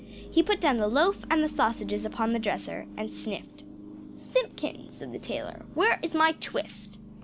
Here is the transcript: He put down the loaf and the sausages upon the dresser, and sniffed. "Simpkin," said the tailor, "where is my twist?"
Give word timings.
He 0.31 0.41
put 0.41 0.59
down 0.59 0.77
the 0.77 0.87
loaf 0.87 1.19
and 1.29 1.43
the 1.43 1.47
sausages 1.47 2.05
upon 2.05 2.33
the 2.33 2.39
dresser, 2.39 2.87
and 2.97 3.11
sniffed. 3.11 3.63
"Simpkin," 4.15 4.87
said 4.89 5.11
the 5.11 5.19
tailor, 5.19 5.63
"where 5.75 5.99
is 6.01 6.15
my 6.15 6.31
twist?" 6.39 6.97